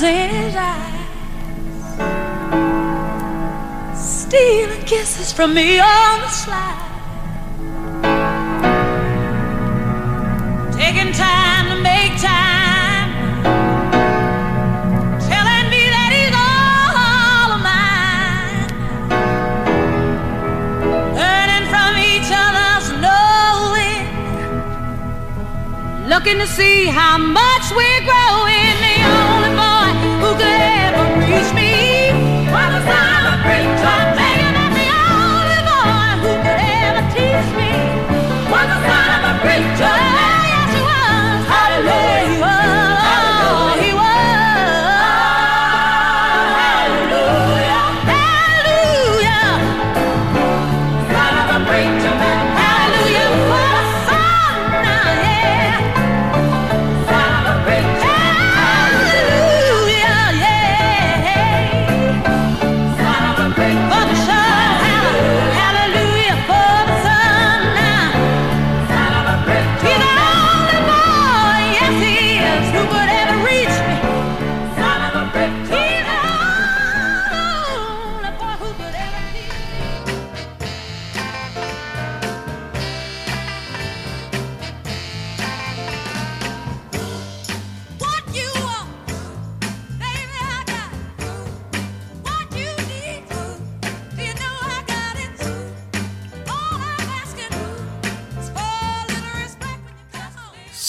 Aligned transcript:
His 0.00 0.54
eyes, 0.54 0.94
stealing 3.96 4.82
kisses 4.84 5.32
from 5.32 5.54
me 5.54 5.80
on 5.80 6.20
the 6.20 6.28
slide, 6.28 6.84
taking 10.72 11.12
time 11.12 11.68
to 11.70 11.76
make 11.82 12.16
time, 12.20 13.42
telling 15.28 15.68
me 15.74 15.88
that 15.94 16.10
he's 16.14 16.32
all 16.32 17.52
of 17.56 17.60
mine, 17.66 18.70
learning 21.18 21.66
from 21.72 21.96
each 21.98 22.30
other's 22.30 22.88
knowing, 23.02 24.06
looking 26.08 26.38
to 26.38 26.46
see 26.46 26.86
how 26.86 27.18
much 27.18 27.70
we're 27.72 28.04
growing. 28.04 28.77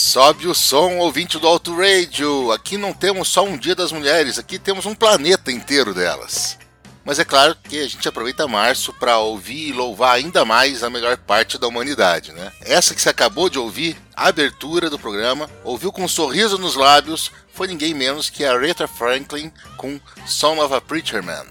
Sobe 0.09 0.47
o 0.47 0.55
som, 0.55 0.97
ouvinte 0.97 1.37
do 1.37 1.47
Alto 1.47 1.71
Radio. 1.77 2.51
Aqui 2.51 2.79
não 2.79 2.91
temos 2.91 3.27
só 3.27 3.45
um 3.45 3.55
Dia 3.55 3.75
das 3.75 3.91
Mulheres, 3.91 4.39
aqui 4.39 4.57
temos 4.57 4.87
um 4.87 4.95
planeta 4.95 5.51
inteiro 5.51 5.93
delas. 5.93 6.57
Mas 7.05 7.19
é 7.19 7.23
claro 7.23 7.55
que 7.55 7.77
a 7.77 7.87
gente 7.87 8.09
aproveita 8.09 8.47
março 8.47 8.91
para 8.91 9.19
ouvir 9.19 9.67
e 9.67 9.71
louvar 9.71 10.15
ainda 10.15 10.43
mais 10.43 10.83
a 10.83 10.89
melhor 10.89 11.15
parte 11.15 11.59
da 11.59 11.67
humanidade, 11.67 12.31
né? 12.31 12.51
Essa 12.61 12.95
que 12.95 13.01
você 13.03 13.09
acabou 13.09 13.51
de 13.51 13.59
ouvir, 13.59 13.95
a 14.15 14.29
abertura 14.29 14.89
do 14.89 14.97
programa, 14.97 15.47
ouviu 15.63 15.91
com 15.91 16.03
um 16.03 16.07
sorriso 16.07 16.57
nos 16.57 16.73
lábios, 16.73 17.31
foi 17.53 17.67
ninguém 17.67 17.93
menos 17.93 18.31
que 18.31 18.43
a 18.43 18.53
Aretha 18.53 18.87
Franklin 18.87 19.51
com 19.77 20.01
Son 20.25 20.59
of 20.59 20.73
a 20.73 20.81
Preacher 20.81 21.21
Man. 21.21 21.45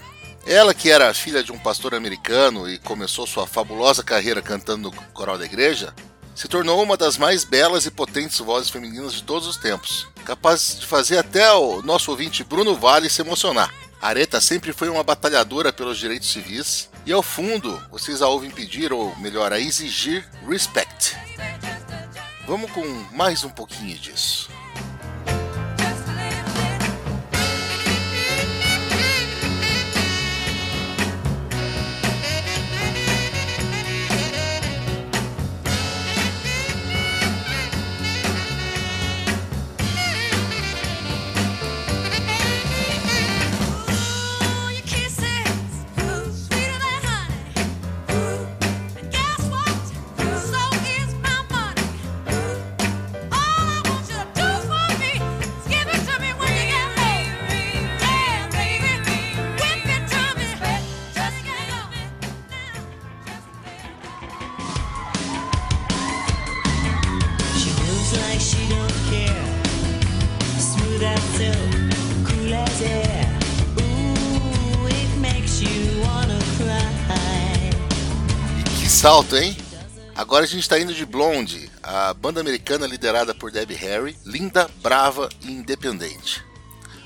Ela, 0.45 0.75
que 0.75 0.91
era 0.91 1.15
filha 1.15 1.45
de 1.45 1.53
um 1.53 1.59
pastor 1.61 1.95
americano 1.95 2.69
e 2.69 2.77
começou 2.79 3.25
sua 3.25 3.47
fabulosa 3.47 4.03
carreira 4.03 4.43
cantando 4.43 4.91
no 4.91 5.03
coral 5.13 5.39
da 5.39 5.45
igreja, 5.45 5.95
se 6.38 6.47
tornou 6.47 6.80
uma 6.80 6.97
das 6.97 7.18
mais 7.18 7.42
belas 7.42 7.84
e 7.84 7.91
potentes 7.91 8.39
vozes 8.39 8.71
femininas 8.71 9.13
de 9.13 9.24
todos 9.24 9.48
os 9.48 9.57
tempos, 9.57 10.07
capaz 10.24 10.78
de 10.78 10.86
fazer 10.86 11.18
até 11.18 11.51
o 11.53 11.83
nosso 11.83 12.13
ouvinte 12.13 12.45
Bruno 12.45 12.77
Vale 12.77 13.10
se 13.10 13.21
emocionar. 13.21 13.74
Areta 14.01 14.41
sempre 14.41 14.72
foi 14.72 14.89
uma 14.89 15.03
batalhadora 15.03 15.72
pelos 15.72 15.98
direitos 15.98 16.30
civis 16.30 16.89
e 17.04 17.13
ao 17.13 17.24
fundo 17.24 17.83
vocês 17.91 18.22
a 18.22 18.28
ouvem 18.28 18.53
pedir, 18.53 18.92
ou 18.92 19.16
melhor, 19.16 19.53
a 19.53 19.59
exigir 19.59 20.24
respect. 20.48 21.16
Vamos 22.47 22.71
com 22.71 22.86
mais 23.13 23.42
um 23.42 23.51
pouquinho 23.51 23.98
disso. 23.98 24.48
Salto, 79.09 79.39
hein? 79.39 79.57
Agora 80.15 80.45
a 80.45 80.47
gente 80.47 80.60
está 80.60 80.78
indo 80.78 80.93
de 80.93 81.07
Blonde, 81.07 81.71
a 81.83 82.13
banda 82.13 82.43
americana 82.43 82.87
liderada 82.87 83.34
por 83.34 83.51
Debbie 83.51 83.75
Harry, 83.75 84.15
linda, 84.22 84.69
brava 84.83 85.31
e 85.41 85.51
independente. 85.51 86.45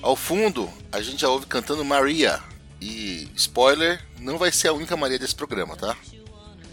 Ao 0.03 0.17
fundo, 0.17 0.69
a 0.91 1.01
gente 1.01 1.21
já 1.21 1.29
ouve 1.29 1.47
cantando 1.47 1.85
Maria, 1.85 2.43
e 2.81 3.31
spoiler, 3.37 4.05
não 4.19 4.37
vai 4.37 4.51
ser 4.51 4.67
a 4.67 4.73
única 4.73 4.97
Maria 4.97 5.17
desse 5.17 5.37
programa, 5.37 5.77
tá? 5.77 5.97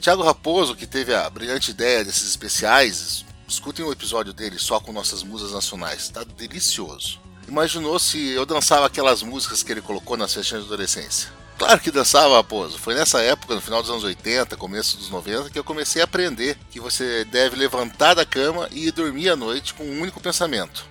Thiago 0.02 0.24
Raposo, 0.24 0.76
que 0.76 0.88
teve 0.88 1.14
a 1.14 1.30
brilhante 1.30 1.70
ideia 1.70 2.04
desses 2.04 2.28
especiais, 2.28 3.24
escutem 3.48 3.86
o 3.86 3.92
episódio 3.92 4.34
dele 4.34 4.58
só 4.58 4.80
com 4.80 4.92
nossas 4.92 5.22
musas 5.22 5.52
nacionais, 5.52 6.10
tá 6.10 6.24
delicioso. 6.24 7.22
Imaginou 7.48 8.00
se 8.00 8.30
eu 8.30 8.48
dançava 8.48 8.88
aquelas 8.88 9.22
músicas 9.22 9.62
que 9.62 9.72
ele 9.72 9.82
colocou 9.82 10.18
nas 10.18 10.34
festinhas 10.34 10.64
de 10.64 10.70
adolescência? 10.70 11.39
Claro 11.60 11.82
que 11.82 11.92
dançava, 11.92 12.38
Raposo. 12.38 12.80
Foi 12.80 12.96
nessa 12.96 13.20
época, 13.22 13.54
no 13.54 13.60
final 13.60 13.82
dos 13.82 13.92
anos 13.92 14.06
80, 14.06 14.56
começo 14.56 14.96
dos 14.96 15.10
90, 15.10 15.50
que 15.50 15.60
eu 15.60 15.64
comecei 15.64 16.02
a 16.02 16.06
aprender 16.06 16.58
que 16.72 16.80
você 16.80 17.26
deve 17.26 17.58
levantar 17.58 18.14
da 18.14 18.26
cama 18.26 18.70
e 18.72 18.90
dormir 18.92 19.28
à 19.28 19.36
noite 19.36 19.74
com 19.74 19.84
um 19.84 20.00
único 20.02 20.22
pensamento. 20.22 20.86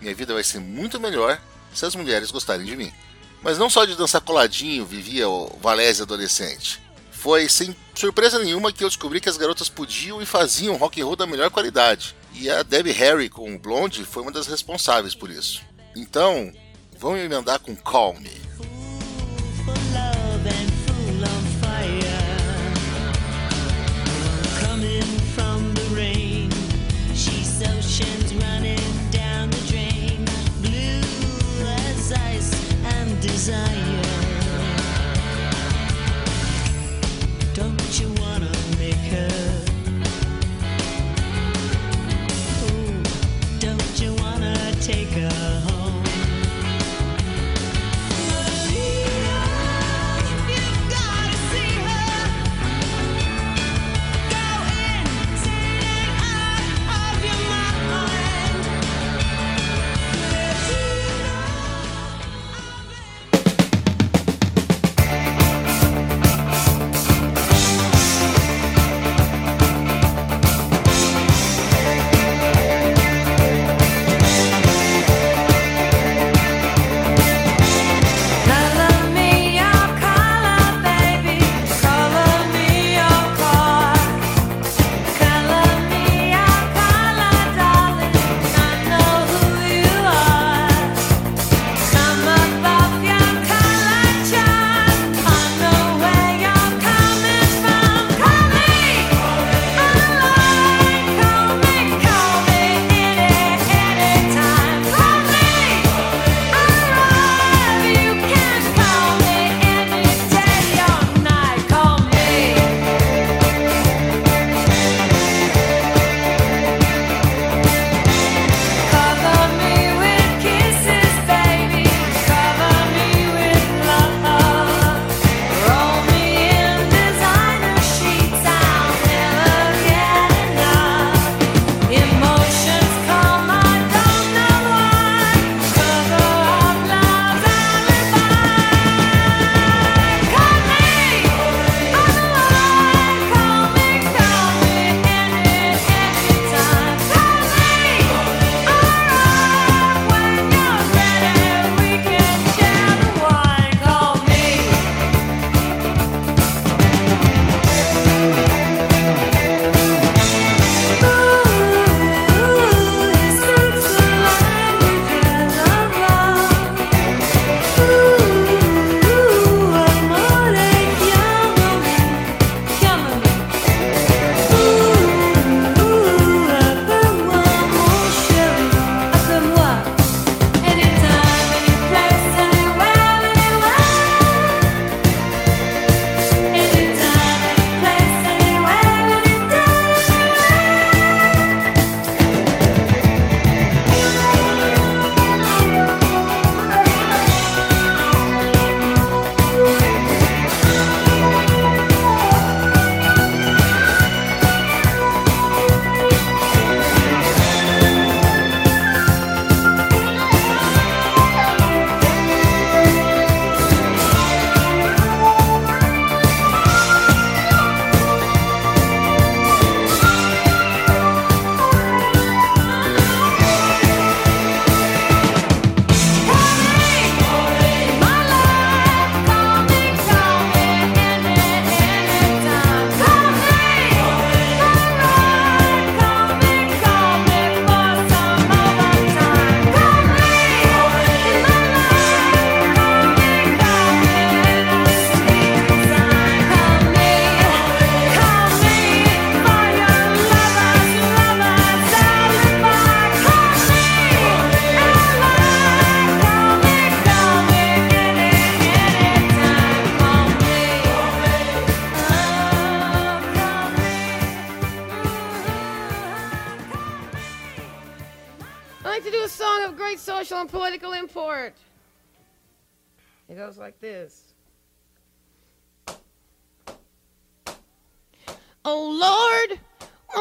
Minha 0.00 0.12
vida 0.12 0.34
vai 0.34 0.42
ser 0.42 0.58
muito 0.58 0.98
melhor 0.98 1.40
se 1.72 1.86
as 1.86 1.94
mulheres 1.94 2.32
gostarem 2.32 2.66
de 2.66 2.74
mim. 2.74 2.92
Mas 3.40 3.56
não 3.56 3.70
só 3.70 3.84
de 3.84 3.94
dançar 3.94 4.20
coladinho 4.20 4.84
vivia 4.84 5.28
o 5.28 5.56
Valézia 5.62 6.02
adolescente. 6.02 6.82
Foi 7.12 7.48
sem 7.48 7.74
surpresa 7.94 8.40
nenhuma 8.40 8.72
que 8.72 8.82
eu 8.82 8.88
descobri 8.88 9.20
que 9.20 9.28
as 9.28 9.36
garotas 9.36 9.68
podiam 9.68 10.20
e 10.20 10.26
faziam 10.26 10.76
rock 10.76 11.00
and 11.00 11.04
roll 11.04 11.14
da 11.14 11.26
melhor 11.26 11.50
qualidade. 11.50 12.16
E 12.34 12.50
a 12.50 12.64
Debbie 12.64 12.90
Harry 12.90 13.28
com 13.28 13.54
o 13.54 13.58
Blonde 13.58 14.04
foi 14.04 14.24
uma 14.24 14.32
das 14.32 14.48
responsáveis 14.48 15.14
por 15.14 15.30
isso. 15.30 15.62
Então, 15.94 16.52
vamos 16.98 17.20
emendar 17.20 17.60
com 17.60 17.76
Call 17.76 18.14
Me. 18.14 18.50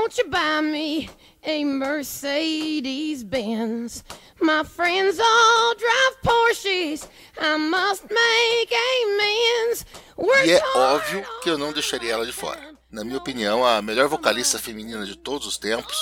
Won't 0.09 0.17
you 0.17 0.27
buy 0.27 0.59
me 0.59 1.07
a 1.43 1.63
Mercedes 1.63 3.23
Benz? 3.23 4.03
My 4.41 4.63
friends 4.63 5.19
all 5.19 5.75
drive 5.75 6.21
Porsches. 6.23 7.07
I 7.39 7.57
must 7.57 8.05
make 8.09 8.73
amends. 8.73 9.85
Work 10.17 10.47
E 10.47 10.51
é 10.51 10.63
óbvio 10.75 11.23
que 11.43 11.49
eu 11.51 11.59
não 11.59 11.71
deixaria 11.71 12.13
ela 12.13 12.25
de 12.25 12.31
fora. 12.31 12.59
Na 12.89 13.03
minha 13.03 13.19
opinião, 13.19 13.63
a 13.63 13.83
melhor 13.83 14.07
vocalista 14.07 14.57
feminina 14.57 15.05
de 15.05 15.15
todos 15.15 15.45
os 15.45 15.59
tempos, 15.59 15.95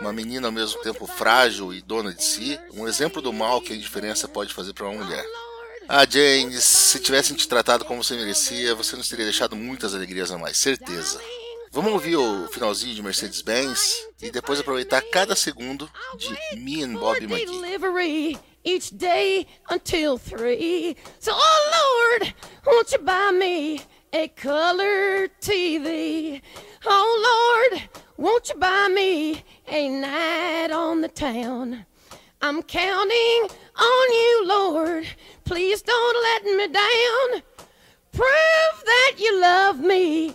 uma 0.00 0.12
menina 0.12 0.48
ao 0.48 0.52
mesmo 0.52 0.80
tempo 0.80 1.06
frágil 1.06 1.74
e 1.74 1.82
dona 1.82 2.14
de 2.14 2.24
si, 2.24 2.58
um 2.72 2.88
exemplo 2.88 3.20
do 3.20 3.30
mal 3.30 3.60
que 3.60 3.74
a 3.74 3.76
indiferença 3.76 4.26
pode 4.26 4.54
fazer 4.54 4.72
para 4.72 4.88
uma 4.88 5.04
mulher. 5.04 5.26
Ah, 5.86 6.06
James, 6.08 6.64
se 6.64 6.98
tivessem 6.98 7.36
te 7.36 7.46
tratado 7.46 7.84
como 7.84 8.02
você 8.02 8.14
merecia, 8.14 8.74
você 8.74 8.96
nos 8.96 9.08
teria 9.08 9.26
deixado 9.26 9.54
muitas 9.54 9.94
alegrias 9.94 10.30
a 10.30 10.38
mais, 10.38 10.56
certeza. 10.56 11.20
Vamos 11.72 11.92
ouvir 11.92 12.16
o 12.16 12.48
finalzinho 12.48 12.96
de 12.96 13.02
Mercedes-Benz 13.02 14.08
e 14.20 14.28
depois 14.28 14.58
aproveitar 14.58 15.00
cada 15.02 15.36
segundo 15.36 15.88
de 16.18 16.56
Me 16.56 16.82
and 16.82 16.94
Bobby 16.94 17.28
Four-day 17.28 17.78
McGee. 17.78 18.38
each 18.64 18.90
day 18.90 19.46
until 19.70 20.18
three. 20.18 20.96
So, 21.20 21.30
oh 21.32 22.18
Lord, 22.18 22.34
won't 22.66 22.90
you 22.90 22.98
buy 22.98 23.30
me 23.30 23.82
a 24.12 24.26
color 24.26 25.28
TV? 25.40 26.42
Oh 26.86 27.68
Lord, 27.70 27.82
won't 28.16 28.48
you 28.48 28.56
buy 28.56 28.88
me 28.92 29.44
a 29.68 29.88
night 29.88 30.72
on 30.72 31.02
the 31.02 31.08
town? 31.08 31.86
I'm 32.42 32.64
counting 32.64 33.48
on 33.78 34.12
you, 34.12 34.42
Lord. 34.44 35.06
Please 35.44 35.82
don't 35.82 36.22
let 36.24 36.44
me 36.56 36.66
down. 36.66 37.42
Prove 38.10 38.84
that 38.84 39.12
you 39.18 39.40
love 39.40 39.78
me 39.78 40.34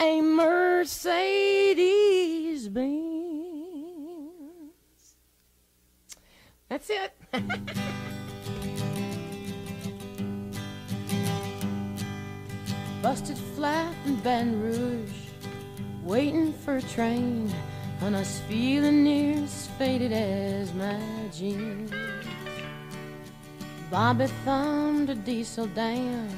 a 0.00 0.20
Mercedes 0.20 1.78
Benz? 2.68 2.92
That's 6.68 6.90
it. 6.90 7.12
Busted 13.02 13.38
flat 13.56 13.94
in 14.06 14.16
Baton 14.16 14.60
Rouge, 14.62 15.10
waiting 16.04 16.52
for 16.52 16.76
a 16.76 16.82
train, 16.82 17.52
and 18.00 18.14
I 18.16 18.20
was 18.20 18.40
feeling 18.48 19.02
near 19.04 19.42
as 19.42 19.66
faded 19.78 20.12
as 20.12 20.72
my 20.74 21.00
jeans. 21.32 21.90
Bobby 23.90 24.26
thumbed 24.44 25.10
a 25.10 25.14
diesel 25.14 25.66
down 25.66 26.28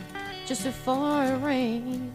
just 0.46 0.64
before 0.64 1.24
it 1.24 1.36
rained 1.42 2.14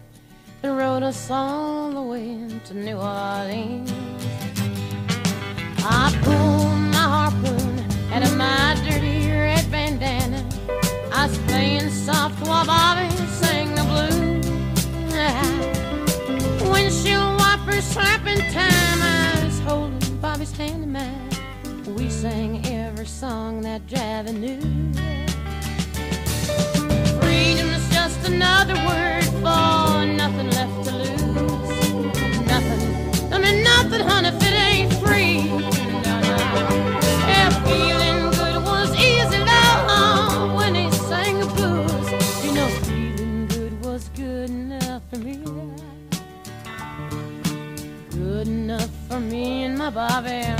and 0.64 0.78
rode 0.78 1.04
us 1.04 1.30
all 1.32 1.92
the 1.92 2.02
way 2.02 2.38
to 2.66 2.74
New 2.74 2.98
Orleans. 2.98 3.92
I 5.84 6.12
pulled 6.24 6.78
my 6.92 7.06
harpoon 7.16 7.80
out 8.14 8.24
of 8.24 8.36
my 8.36 8.76
dirty 8.88 9.30
red 9.30 9.70
bandana. 9.72 10.44
I 11.14 11.28
was 11.28 11.38
playing 11.40 11.90
soft 11.90 12.46
while 12.46 12.66
Bobby 12.66 13.10
sang 13.28 13.74
the 13.76 13.84
blues. 13.84 14.46
Windshield 16.72 17.40
wipers 17.40 17.86
slapping 17.86 18.42
time. 18.52 19.02
I 19.02 19.42
was 19.46 19.60
holding 19.62 20.18
Bobby's 20.18 20.52
hand 20.52 20.84
in 20.84 20.92
mine. 20.92 21.30
We 21.96 22.10
sang 22.10 22.66
every 22.66 23.08
song 23.08 23.62
that 23.62 23.86
Javi 23.88 24.34
knew. 24.34 24.60
Freedom 27.22 27.70
is 27.70 27.90
just 27.90 28.28
another 28.28 28.76
word 28.86 29.09
A 50.20 50.22
ver. 50.22 50.59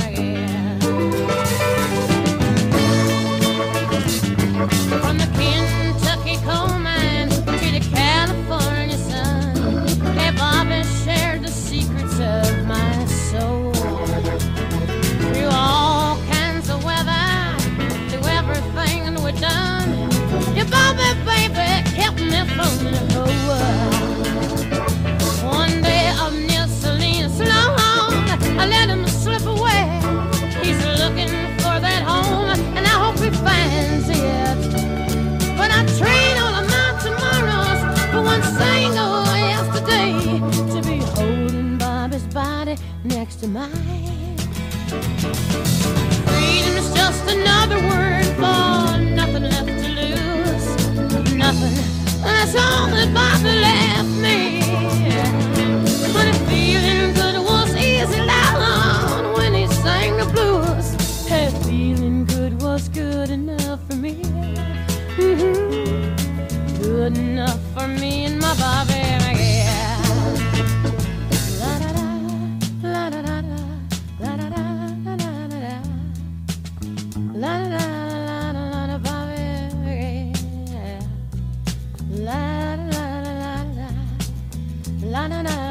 na 85.20 85.28
na 85.28 85.42
na. 85.42 85.69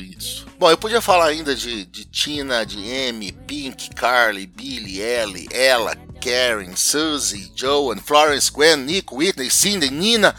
Isso. 0.00 0.46
Bom, 0.58 0.70
eu 0.70 0.78
podia 0.78 1.00
falar 1.00 1.26
ainda 1.26 1.54
de, 1.54 1.84
de 1.86 2.04
Tina, 2.04 2.64
de 2.64 2.78
Amy, 2.78 3.32
Pink, 3.32 3.90
Carly, 3.94 4.46
Billy, 4.46 5.00
Ellie, 5.00 5.48
Ella, 5.50 5.94
Karen, 6.20 6.74
Suzy, 6.74 7.52
Joan, 7.54 7.98
Florence, 7.98 8.50
Gwen, 8.50 8.76
Nick, 8.76 9.14
Whitney, 9.14 9.50
Cindy, 9.50 9.90
Nina. 9.90 10.34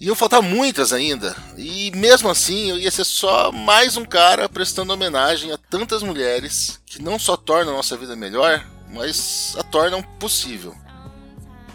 Iam 0.00 0.14
faltar 0.14 0.40
muitas 0.40 0.92
ainda. 0.92 1.36
E 1.56 1.90
mesmo 1.94 2.30
assim, 2.30 2.70
eu 2.70 2.78
ia 2.78 2.90
ser 2.90 3.04
só 3.04 3.52
mais 3.52 3.96
um 3.96 4.04
cara 4.04 4.48
prestando 4.48 4.92
homenagem 4.92 5.52
a 5.52 5.58
tantas 5.58 6.02
mulheres 6.02 6.80
que 6.86 7.02
não 7.02 7.18
só 7.18 7.36
tornam 7.36 7.74
a 7.74 7.76
nossa 7.76 7.96
vida 7.96 8.16
melhor, 8.16 8.66
mas 8.92 9.54
a 9.58 9.62
tornam 9.62 10.02
possível. 10.18 10.74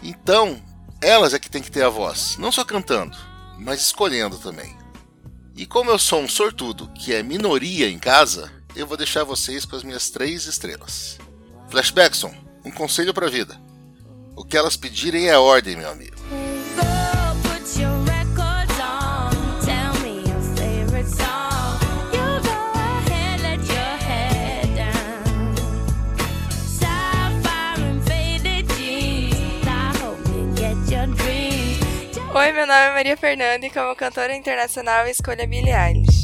Então, 0.02 0.60
elas 1.00 1.34
é 1.34 1.38
que 1.38 1.50
tem 1.50 1.62
que 1.62 1.70
ter 1.70 1.84
a 1.84 1.88
voz, 1.88 2.36
não 2.38 2.50
só 2.50 2.64
cantando, 2.64 3.16
mas 3.58 3.80
escolhendo 3.80 4.38
também. 4.38 4.76
E 5.56 5.64
como 5.64 5.90
eu 5.90 5.98
sou 5.98 6.20
um 6.20 6.28
sortudo 6.28 6.86
que 6.88 7.14
é 7.14 7.22
minoria 7.22 7.88
em 7.88 7.98
casa, 7.98 8.52
eu 8.74 8.86
vou 8.86 8.94
deixar 8.94 9.24
vocês 9.24 9.64
com 9.64 9.74
as 9.74 9.82
minhas 9.82 10.10
três 10.10 10.44
estrelas. 10.44 11.18
Flashbackson, 11.70 12.34
um 12.62 12.70
conselho 12.70 13.14
para 13.14 13.26
a 13.26 13.30
vida. 13.30 13.58
O 14.36 14.44
que 14.44 14.54
elas 14.54 14.76
pedirem 14.76 15.30
é 15.30 15.38
ordem, 15.38 15.74
meu 15.74 15.90
amigo. 15.90 16.15
Oi, 32.38 32.52
meu 32.52 32.66
nome 32.66 32.78
é 32.78 32.92
Maria 32.92 33.16
Fernanda 33.16 33.64
e 33.64 33.70
como 33.70 33.96
cantora 33.96 34.36
internacional 34.36 35.06
escolha 35.06 35.46
Billie 35.46 35.72
Eilish. 35.72 36.15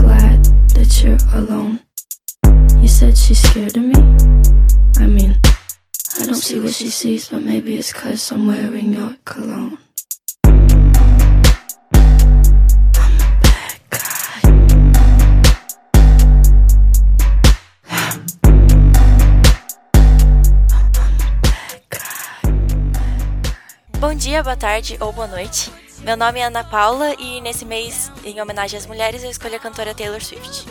Glad 0.00 0.44
that 0.74 1.02
you're 1.02 1.18
alone. 1.34 1.80
You 2.80 2.88
said 2.88 3.16
she's 3.16 3.40
scared 3.40 3.76
of 3.76 3.82
me? 3.82 3.94
I 4.98 5.06
mean, 5.06 5.38
I 6.20 6.26
don't 6.26 6.34
see 6.34 6.60
what 6.60 6.74
she 6.74 6.88
sees, 6.88 7.28
but 7.28 7.42
maybe 7.42 7.76
it's 7.76 7.92
cause 7.92 8.30
I'm 8.32 8.46
wearing 8.46 8.92
your 8.92 9.16
cologne. 9.24 9.78
Bom 23.98 24.14
dia, 24.14 24.42
boa 24.42 24.54
tarde 24.54 24.98
ou 25.00 25.12
boa 25.12 25.26
noite. 25.26 25.83
Meu 26.04 26.18
nome 26.18 26.38
é 26.38 26.44
Ana 26.44 26.62
Paula 26.62 27.14
e 27.18 27.40
nesse 27.40 27.64
mês, 27.64 28.12
em 28.22 28.38
homenagem 28.38 28.78
às 28.78 28.84
mulheres, 28.84 29.24
eu 29.24 29.30
escolhi 29.30 29.54
a 29.54 29.58
cantora 29.58 29.94
Taylor 29.94 30.22
Swift. 30.22 30.66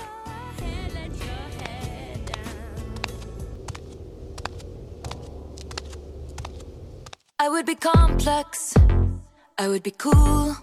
I 7.42 7.50
would 7.50 7.66
be 7.66 7.76
complex, 7.76 8.76
I 9.60 9.66
would 9.66 9.82
be 9.82 9.90
cool. 9.98 10.56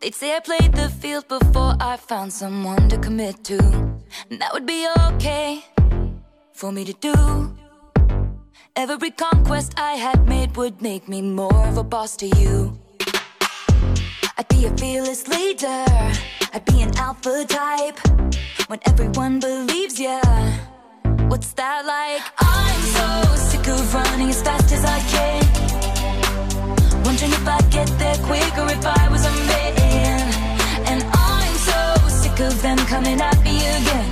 They'd 0.00 0.12
say 0.12 0.36
I 0.36 0.40
played 0.40 0.72
the 0.72 0.88
field 1.00 1.28
before 1.28 1.76
I 1.80 1.96
found 1.98 2.32
someone 2.32 2.88
to 2.88 2.98
commit 2.98 3.44
to. 3.44 3.58
And 4.28 4.40
that 4.40 4.52
would 4.52 4.66
be 4.66 4.88
okay 5.14 5.64
for 6.52 6.72
me 6.72 6.84
to 6.84 6.92
do. 6.94 7.56
Every 8.74 9.12
conquest 9.12 9.74
I 9.76 9.92
had 9.92 10.26
made 10.26 10.56
would 10.56 10.82
make 10.82 11.08
me 11.08 11.22
more 11.22 11.68
of 11.68 11.78
a 11.78 11.84
boss 11.84 12.16
to 12.16 12.26
you. 12.26 12.81
I'd 14.42 14.48
be 14.48 14.66
a 14.66 14.76
fearless 14.76 15.28
leader. 15.28 15.84
I'd 16.52 16.64
be 16.64 16.82
an 16.82 16.90
alpha 16.96 17.44
type. 17.46 17.96
When 18.66 18.80
everyone 18.86 19.38
believes 19.38 20.00
ya, 20.00 20.20
what's 21.28 21.52
that 21.52 21.86
like? 21.86 22.22
I'm 22.40 22.80
so 22.98 23.36
sick 23.36 23.68
of 23.68 23.94
running 23.94 24.30
as 24.30 24.42
fast 24.42 24.72
as 24.72 24.84
I 24.84 24.98
can. 25.14 25.42
Wondering 27.04 27.30
if 27.30 27.46
I'd 27.46 27.70
get 27.70 27.86
there 28.00 28.16
quicker 28.26 28.66
if 28.76 28.84
I 28.84 29.08
was 29.12 29.24
a 29.24 29.34
man. 29.46 30.26
And 30.90 31.04
I'm 31.14 31.54
so 31.70 32.08
sick 32.08 32.40
of 32.40 32.60
them 32.62 32.78
coming 32.78 33.20
at 33.20 33.38
me 33.44 33.58
again. 33.78 34.10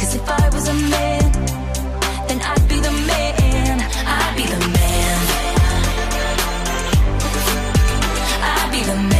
Cause 0.00 0.16
if 0.16 0.28
I 0.28 0.48
was 0.48 0.66
a 0.66 0.74
man, 0.74 1.32
then 2.26 2.40
I'd 2.42 2.66
be 2.68 2.80
the 2.80 2.94
man. 3.06 3.78
I'd 3.78 4.34
be 4.36 4.42
the 4.42 4.58
man. 4.74 5.18
I'd 8.42 8.72
be 8.72 8.82
the 8.82 8.96
man. 8.96 9.19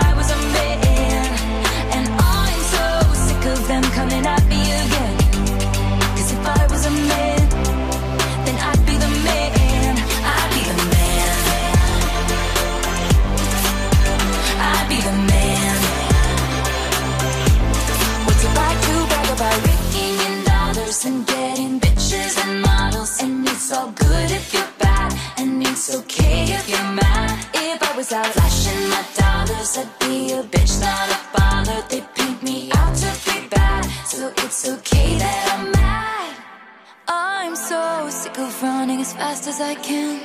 Can. 39.75 40.19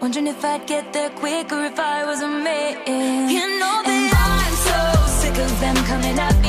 Wondering 0.00 0.26
if 0.26 0.44
I'd 0.44 0.66
get 0.66 0.92
there 0.92 1.10
quicker 1.10 1.64
if 1.64 1.78
I 1.78 2.06
was 2.06 2.22
a 2.22 2.28
man. 2.28 3.28
You 3.28 3.58
know 3.58 3.82
that 3.84 4.10
I'm 4.26 4.54
so 4.68 4.78
sick 5.20 5.36
of 5.38 5.60
them 5.60 5.76
coming 5.84 6.18
up. 6.18 6.39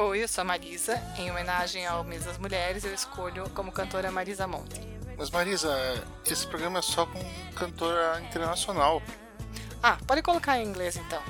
Oi, 0.00 0.22
eu 0.22 0.28
sou 0.28 0.42
a 0.42 0.44
Marisa. 0.44 0.94
Em 1.18 1.28
homenagem 1.28 1.84
ao 1.84 2.04
Mês 2.04 2.24
das 2.24 2.38
Mulheres, 2.38 2.84
eu 2.84 2.94
escolho 2.94 3.50
como 3.50 3.72
cantora 3.72 4.12
Marisa 4.12 4.46
Monte. 4.46 4.80
Mas 5.16 5.28
Marisa, 5.28 5.68
esse 6.24 6.46
programa 6.46 6.78
é 6.78 6.82
só 6.82 7.04
com 7.04 7.18
cantora 7.56 8.20
internacional. 8.20 9.02
Ah, 9.82 9.98
pode 10.06 10.22
colocar 10.22 10.56
em 10.56 10.68
inglês 10.68 10.96
então. 10.96 11.20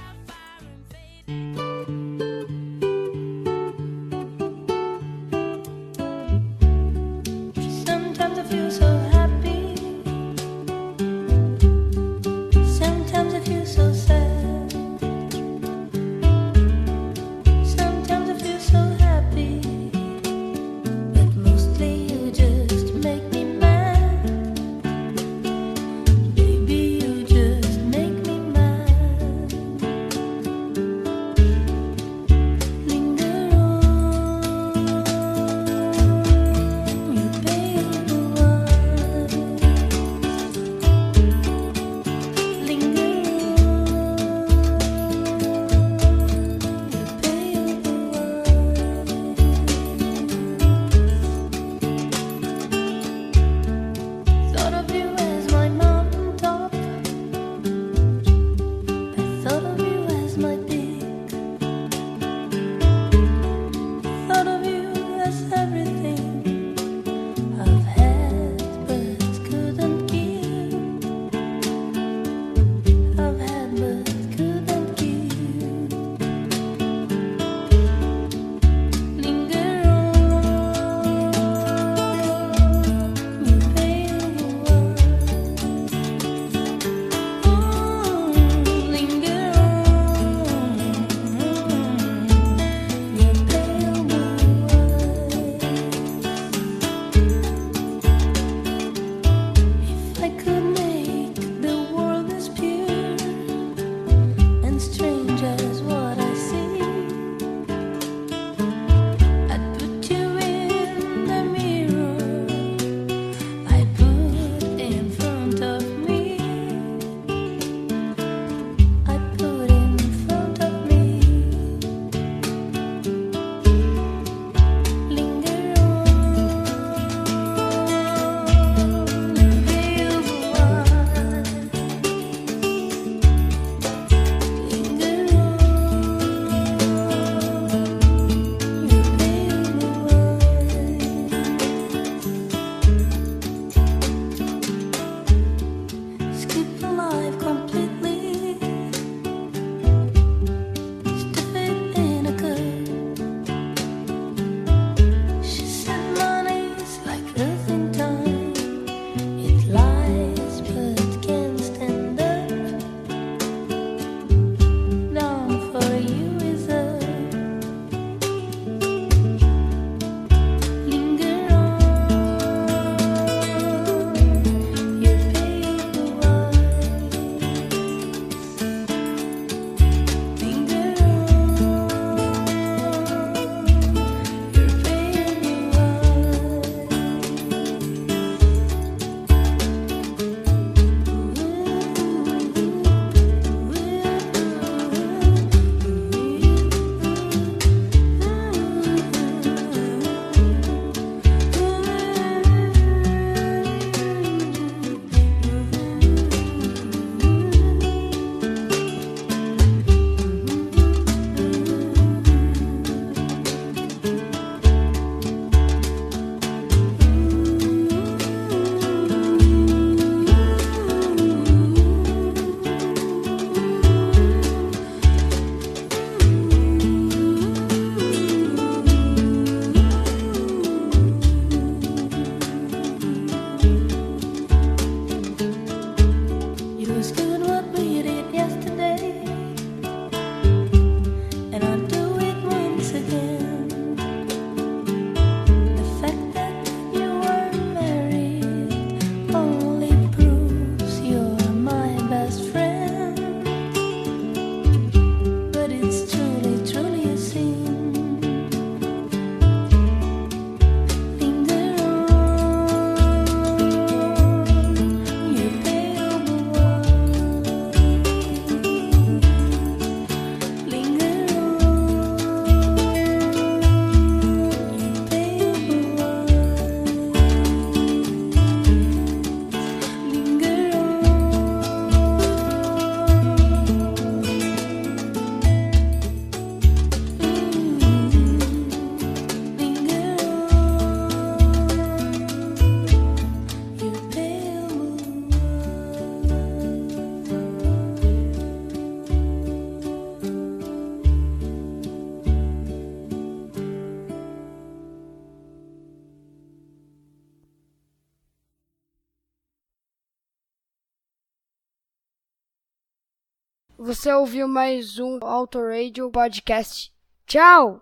Você 313.98 314.12
ouviu 314.12 314.46
mais 314.46 315.00
um 315.00 315.18
Auto 315.22 315.58
Radio 315.60 316.08
Podcast. 316.08 316.92
Tchau! 317.26 317.80